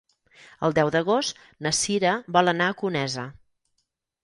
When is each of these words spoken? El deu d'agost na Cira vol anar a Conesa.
El 0.67 0.71
deu 0.79 0.89
d'agost 0.95 1.43
na 1.67 1.73
Cira 1.81 2.15
vol 2.39 2.55
anar 2.55 2.73
a 2.73 2.77
Conesa. 2.83 3.29